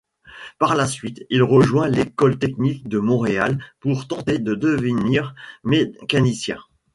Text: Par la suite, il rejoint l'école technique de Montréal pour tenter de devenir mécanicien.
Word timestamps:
Par 0.57 0.73
la 0.75 0.87
suite, 0.87 1.27
il 1.29 1.43
rejoint 1.43 1.87
l'école 1.87 2.39
technique 2.39 2.87
de 2.89 2.97
Montréal 2.97 3.59
pour 3.79 4.07
tenter 4.07 4.39
de 4.39 4.55
devenir 4.55 5.35
mécanicien. 5.63 6.57